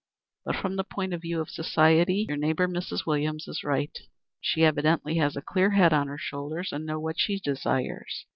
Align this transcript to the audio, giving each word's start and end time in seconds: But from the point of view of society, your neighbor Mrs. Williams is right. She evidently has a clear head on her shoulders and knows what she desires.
But 0.45 0.55
from 0.55 0.77
the 0.77 0.83
point 0.83 1.13
of 1.13 1.21
view 1.21 1.41
of 1.41 1.51
society, 1.51 2.25
your 2.27 2.35
neighbor 2.35 2.67
Mrs. 2.67 3.05
Williams 3.05 3.47
is 3.47 3.63
right. 3.63 3.95
She 4.39 4.65
evidently 4.65 5.17
has 5.17 5.35
a 5.37 5.43
clear 5.43 5.69
head 5.69 5.93
on 5.93 6.07
her 6.07 6.17
shoulders 6.17 6.71
and 6.73 6.87
knows 6.87 7.03
what 7.03 7.19
she 7.19 7.39
desires. 7.39 8.25